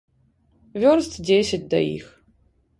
Вёрст 0.85 1.13
дзесяць 1.29 1.63
да 1.77 1.85
іх. 1.95 2.05